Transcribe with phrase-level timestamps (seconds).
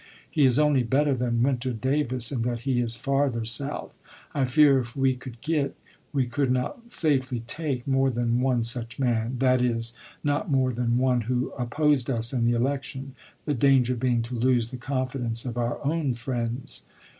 [0.27, 3.95] He is only better than Winter Davis in that he is farther South.
[4.33, 5.75] I fear if we could get,
[6.11, 9.93] we could not safely take, more than one such man— that is,
[10.23, 13.13] not more than one who opposed us in the election,
[13.45, 16.81] the danger being to lose the confidence of our own friends.